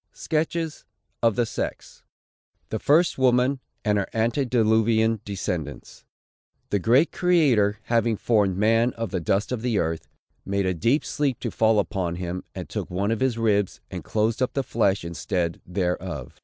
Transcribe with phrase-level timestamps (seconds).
[0.13, 0.83] SKETCHES
[1.21, 2.01] OF "THE SEX."
[2.69, 6.05] THE FIRST WOMAN, AND HER ANTEDILUVIAN DESCENDANTS.
[6.71, 10.07] The great Creator, having formed man of the dust of the earth,
[10.43, 14.03] "made a deep sleep to fall upon him, and took one of his ribs, and
[14.03, 16.33] closed up the flesh instead thereof.